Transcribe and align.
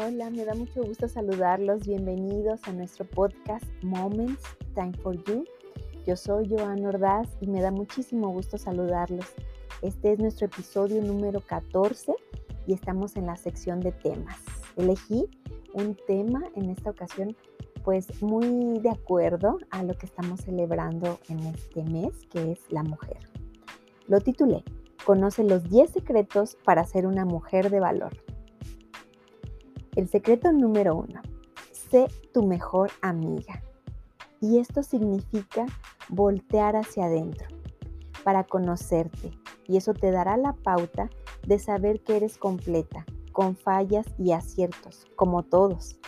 Hola, 0.00 0.30
me 0.30 0.44
da 0.44 0.54
mucho 0.54 0.84
gusto 0.84 1.08
saludarlos. 1.08 1.84
Bienvenidos 1.84 2.60
a 2.68 2.72
nuestro 2.72 3.04
podcast 3.04 3.64
Moments 3.82 4.44
Time 4.72 4.92
for 5.02 5.16
You. 5.24 5.44
Yo 6.06 6.14
soy 6.14 6.48
Joan 6.48 6.86
Ordaz 6.86 7.28
y 7.40 7.48
me 7.48 7.60
da 7.60 7.72
muchísimo 7.72 8.28
gusto 8.28 8.58
saludarlos. 8.58 9.26
Este 9.82 10.12
es 10.12 10.20
nuestro 10.20 10.46
episodio 10.46 11.02
número 11.02 11.40
14 11.40 12.14
y 12.68 12.74
estamos 12.74 13.16
en 13.16 13.26
la 13.26 13.36
sección 13.36 13.80
de 13.80 13.90
temas. 13.90 14.36
Elegí 14.76 15.26
un 15.74 15.96
tema 16.06 16.44
en 16.54 16.70
esta 16.70 16.90
ocasión 16.90 17.36
pues 17.82 18.22
muy 18.22 18.78
de 18.78 18.90
acuerdo 18.90 19.58
a 19.70 19.82
lo 19.82 19.94
que 19.94 20.06
estamos 20.06 20.42
celebrando 20.42 21.18
en 21.28 21.40
este 21.40 21.82
mes, 21.82 22.14
que 22.30 22.52
es 22.52 22.60
la 22.70 22.84
mujer. 22.84 23.18
Lo 24.06 24.20
titulé, 24.20 24.62
Conoce 25.04 25.42
los 25.42 25.68
10 25.68 25.90
secretos 25.90 26.56
para 26.64 26.84
ser 26.84 27.04
una 27.04 27.24
mujer 27.24 27.70
de 27.70 27.80
valor. 27.80 28.27
El 29.98 30.08
secreto 30.08 30.52
número 30.52 30.94
uno, 30.94 31.20
sé 31.72 32.06
tu 32.32 32.46
mejor 32.46 32.88
amiga. 33.00 33.64
Y 34.40 34.60
esto 34.60 34.84
significa 34.84 35.66
voltear 36.08 36.76
hacia 36.76 37.06
adentro 37.06 37.48
para 38.22 38.44
conocerte. 38.44 39.32
Y 39.66 39.76
eso 39.76 39.94
te 39.94 40.12
dará 40.12 40.36
la 40.36 40.52
pauta 40.52 41.10
de 41.48 41.58
saber 41.58 41.98
que 42.04 42.16
eres 42.16 42.38
completa, 42.38 43.06
con 43.32 43.56
fallas 43.56 44.06
y 44.20 44.30
aciertos, 44.30 45.04
como 45.16 45.42
todos. 45.42 45.98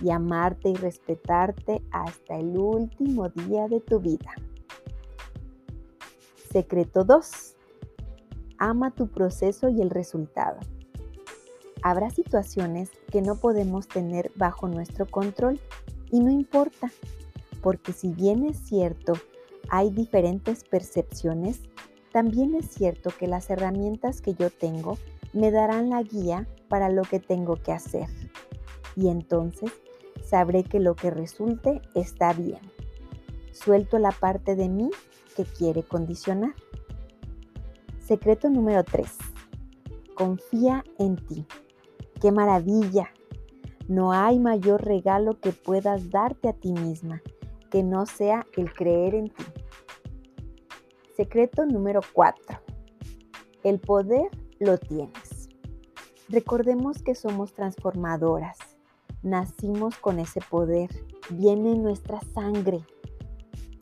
Y 0.00 0.10
amarte 0.10 0.70
y 0.70 0.74
respetarte 0.74 1.80
hasta 1.92 2.38
el 2.38 2.58
último 2.58 3.28
día 3.28 3.68
de 3.68 3.78
tu 3.78 4.00
vida. 4.00 4.32
Secreto 6.50 7.04
2. 7.04 7.54
Ama 8.58 8.90
tu 8.90 9.06
proceso 9.06 9.68
y 9.68 9.80
el 9.80 9.90
resultado. 9.90 10.58
Habrá 11.88 12.10
situaciones 12.10 12.90
que 13.10 13.22
no 13.22 13.36
podemos 13.36 13.88
tener 13.88 14.30
bajo 14.36 14.68
nuestro 14.68 15.06
control 15.06 15.58
y 16.10 16.20
no 16.20 16.30
importa, 16.30 16.92
porque 17.62 17.94
si 17.94 18.12
bien 18.12 18.44
es 18.44 18.58
cierto, 18.58 19.14
hay 19.70 19.88
diferentes 19.88 20.64
percepciones, 20.64 21.62
también 22.12 22.54
es 22.54 22.66
cierto 22.66 23.08
que 23.18 23.26
las 23.26 23.48
herramientas 23.48 24.20
que 24.20 24.34
yo 24.34 24.50
tengo 24.50 24.98
me 25.32 25.50
darán 25.50 25.88
la 25.88 26.02
guía 26.02 26.46
para 26.68 26.90
lo 26.90 27.04
que 27.04 27.20
tengo 27.20 27.56
que 27.56 27.72
hacer. 27.72 28.08
Y 28.94 29.08
entonces 29.08 29.72
sabré 30.22 30.64
que 30.64 30.80
lo 30.80 30.94
que 30.94 31.08
resulte 31.08 31.80
está 31.94 32.34
bien. 32.34 32.60
Suelto 33.52 33.98
la 33.98 34.12
parte 34.12 34.56
de 34.56 34.68
mí 34.68 34.90
que 35.34 35.46
quiere 35.46 35.84
condicionar. 35.84 36.52
Secreto 37.98 38.50
número 38.50 38.84
3. 38.84 39.08
Confía 40.14 40.84
en 40.98 41.16
ti. 41.16 41.46
¡Qué 42.20 42.32
maravilla! 42.32 43.10
No 43.86 44.12
hay 44.12 44.38
mayor 44.38 44.84
regalo 44.84 45.38
que 45.40 45.52
puedas 45.52 46.10
darte 46.10 46.48
a 46.48 46.52
ti 46.52 46.72
misma 46.72 47.22
que 47.70 47.82
no 47.82 48.06
sea 48.06 48.46
el 48.56 48.72
creer 48.72 49.14
en 49.14 49.28
ti. 49.28 49.44
Secreto 51.16 51.66
número 51.66 52.00
4. 52.12 52.58
El 53.64 53.80
poder 53.80 54.30
lo 54.58 54.78
tienes. 54.78 55.48
Recordemos 56.28 57.02
que 57.02 57.14
somos 57.14 57.52
transformadoras. 57.52 58.58
Nacimos 59.22 59.96
con 59.98 60.18
ese 60.18 60.40
poder. 60.48 60.90
Viene 61.30 61.72
en 61.72 61.82
nuestra 61.82 62.20
sangre. 62.34 62.80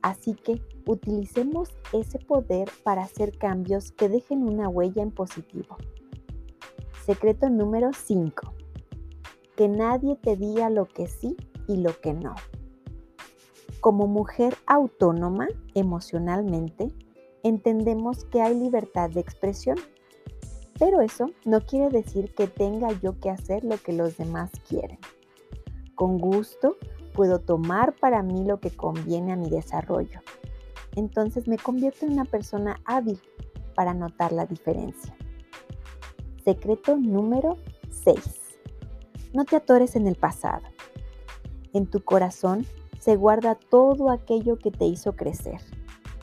Así 0.02 0.34
que 0.34 0.62
utilicemos 0.86 1.70
ese 1.92 2.18
poder 2.18 2.70
para 2.84 3.02
hacer 3.02 3.36
cambios 3.36 3.92
que 3.92 4.08
dejen 4.08 4.42
una 4.42 4.68
huella 4.68 5.02
en 5.02 5.10
positivo. 5.10 5.76
Secreto 7.06 7.48
número 7.48 7.92
5. 7.92 8.52
Que 9.54 9.68
nadie 9.68 10.16
te 10.16 10.36
diga 10.36 10.70
lo 10.70 10.86
que 10.86 11.06
sí 11.06 11.36
y 11.68 11.76
lo 11.76 11.96
que 12.00 12.12
no. 12.12 12.34
Como 13.78 14.08
mujer 14.08 14.56
autónoma 14.66 15.46
emocionalmente, 15.74 16.92
entendemos 17.44 18.24
que 18.24 18.42
hay 18.42 18.58
libertad 18.58 19.08
de 19.08 19.20
expresión, 19.20 19.76
pero 20.80 21.00
eso 21.00 21.30
no 21.44 21.60
quiere 21.60 21.90
decir 21.90 22.34
que 22.34 22.48
tenga 22.48 22.90
yo 23.00 23.20
que 23.20 23.30
hacer 23.30 23.62
lo 23.62 23.76
que 23.76 23.92
los 23.92 24.16
demás 24.16 24.50
quieren. 24.68 24.98
Con 25.94 26.18
gusto 26.18 26.76
puedo 27.14 27.38
tomar 27.38 27.94
para 27.94 28.24
mí 28.24 28.44
lo 28.44 28.58
que 28.58 28.72
conviene 28.72 29.32
a 29.32 29.36
mi 29.36 29.48
desarrollo. 29.48 30.22
Entonces 30.96 31.46
me 31.46 31.56
convierto 31.56 32.04
en 32.04 32.14
una 32.14 32.24
persona 32.24 32.80
hábil 32.84 33.20
para 33.76 33.94
notar 33.94 34.32
la 34.32 34.44
diferencia. 34.44 35.16
Secreto 36.46 36.96
número 36.96 37.56
6. 37.90 38.20
No 39.34 39.44
te 39.44 39.56
atores 39.56 39.96
en 39.96 40.06
el 40.06 40.14
pasado. 40.14 40.62
En 41.72 41.88
tu 41.88 42.04
corazón 42.04 42.64
se 43.00 43.16
guarda 43.16 43.56
todo 43.56 44.10
aquello 44.10 44.56
que 44.56 44.70
te 44.70 44.84
hizo 44.84 45.16
crecer, 45.16 45.60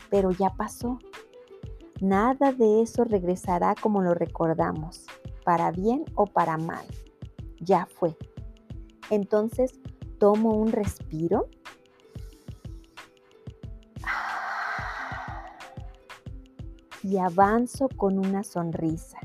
pero 0.10 0.32
ya 0.32 0.52
pasó. 0.52 1.00
Nada 2.00 2.54
de 2.54 2.82
eso 2.82 3.04
regresará 3.04 3.76
como 3.76 4.02
lo 4.02 4.14
recordamos, 4.14 5.08
para 5.44 5.72
bien 5.72 6.06
o 6.16 6.26
para 6.26 6.58
mal. 6.58 6.86
Ya 7.60 7.86
fue. 7.86 8.16
Entonces 9.10 9.82
tomo 10.20 10.52
un 10.52 10.72
respiro. 10.72 11.50
Y 17.04 17.18
avanzo 17.18 17.90
con 17.98 18.18
una 18.20 18.46
sonrisa 18.46 19.20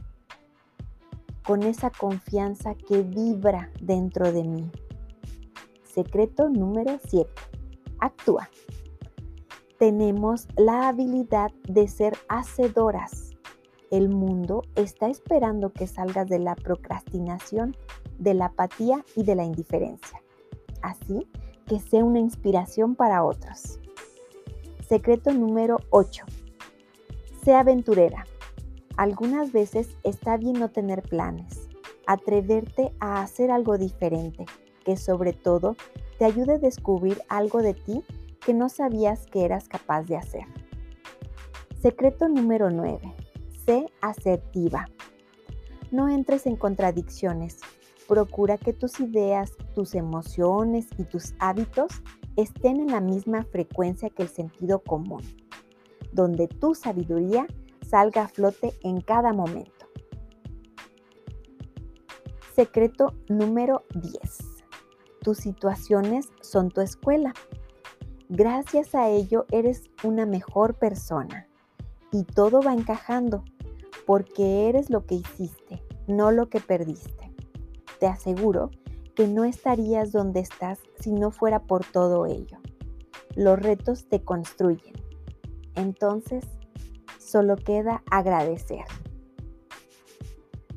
con 1.48 1.62
esa 1.62 1.88
confianza 1.88 2.74
que 2.74 3.00
vibra 3.02 3.70
dentro 3.80 4.32
de 4.32 4.44
mí. 4.44 4.70
Secreto 5.82 6.50
número 6.50 6.98
7. 7.08 7.26
Actúa. 8.00 8.50
Tenemos 9.78 10.46
la 10.58 10.88
habilidad 10.88 11.50
de 11.66 11.88
ser 11.88 12.18
hacedoras. 12.28 13.30
El 13.90 14.10
mundo 14.10 14.60
está 14.74 15.08
esperando 15.08 15.72
que 15.72 15.86
salgas 15.86 16.28
de 16.28 16.38
la 16.38 16.54
procrastinación, 16.54 17.74
de 18.18 18.34
la 18.34 18.46
apatía 18.46 19.02
y 19.16 19.22
de 19.22 19.34
la 19.34 19.44
indiferencia. 19.44 20.22
Así 20.82 21.26
que 21.64 21.80
sea 21.80 22.04
una 22.04 22.18
inspiración 22.18 22.94
para 22.94 23.24
otros. 23.24 23.80
Secreto 24.86 25.32
número 25.32 25.78
8. 25.88 26.26
Sea 27.42 27.60
aventurera. 27.60 28.26
Algunas 28.98 29.52
veces 29.52 29.96
está 30.02 30.36
bien 30.36 30.54
no 30.54 30.70
tener 30.70 31.02
planes, 31.02 31.68
atreverte 32.08 32.92
a 32.98 33.22
hacer 33.22 33.52
algo 33.52 33.78
diferente, 33.78 34.44
que 34.84 34.96
sobre 34.96 35.32
todo 35.32 35.76
te 36.18 36.24
ayude 36.24 36.54
a 36.54 36.58
descubrir 36.58 37.22
algo 37.28 37.62
de 37.62 37.74
ti 37.74 38.02
que 38.44 38.54
no 38.54 38.68
sabías 38.68 39.24
que 39.26 39.44
eras 39.44 39.68
capaz 39.68 40.02
de 40.02 40.16
hacer. 40.16 40.42
Secreto 41.80 42.28
número 42.28 42.70
9. 42.70 43.14
Sé 43.64 43.86
asertiva. 44.00 44.88
No 45.92 46.08
entres 46.08 46.46
en 46.46 46.56
contradicciones. 46.56 47.58
Procura 48.08 48.58
que 48.58 48.72
tus 48.72 48.98
ideas, 48.98 49.52
tus 49.76 49.94
emociones 49.94 50.88
y 50.98 51.04
tus 51.04 51.34
hábitos 51.38 52.02
estén 52.34 52.80
en 52.80 52.88
la 52.88 53.00
misma 53.00 53.44
frecuencia 53.44 54.10
que 54.10 54.24
el 54.24 54.28
sentido 54.28 54.80
común, 54.80 55.22
donde 56.12 56.48
tu 56.48 56.74
sabiduría 56.74 57.46
salga 57.88 58.24
a 58.24 58.28
flote 58.28 58.74
en 58.82 59.00
cada 59.00 59.32
momento. 59.32 59.86
Secreto 62.54 63.14
número 63.28 63.84
10. 63.94 64.38
Tus 65.22 65.38
situaciones 65.38 66.28
son 66.40 66.70
tu 66.70 66.80
escuela. 66.80 67.32
Gracias 68.28 68.94
a 68.94 69.08
ello 69.08 69.46
eres 69.50 69.84
una 70.02 70.26
mejor 70.26 70.74
persona 70.74 71.48
y 72.12 72.24
todo 72.24 72.60
va 72.60 72.74
encajando 72.74 73.44
porque 74.06 74.68
eres 74.68 74.90
lo 74.90 75.06
que 75.06 75.14
hiciste, 75.14 75.82
no 76.06 76.30
lo 76.30 76.48
que 76.48 76.60
perdiste. 76.60 77.32
Te 78.00 78.06
aseguro 78.06 78.70
que 79.14 79.26
no 79.26 79.44
estarías 79.44 80.12
donde 80.12 80.40
estás 80.40 80.78
si 81.00 81.12
no 81.12 81.30
fuera 81.30 81.60
por 81.60 81.84
todo 81.84 82.26
ello. 82.26 82.58
Los 83.34 83.58
retos 83.58 84.08
te 84.08 84.22
construyen. 84.22 84.94
Entonces, 85.74 86.44
Solo 87.28 87.56
queda 87.56 88.02
agradecer. 88.10 88.86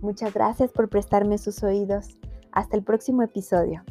Muchas 0.02 0.34
gracias 0.34 0.70
por 0.70 0.90
prestarme 0.90 1.38
sus 1.38 1.64
oídos. 1.64 2.18
Hasta 2.52 2.76
el 2.76 2.84
próximo 2.84 3.24
episodio. 3.24 3.86